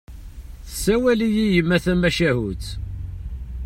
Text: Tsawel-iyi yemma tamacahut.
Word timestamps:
Tsawel-iyi 0.69 1.45
yemma 1.53 1.77
tamacahut. 1.83 2.65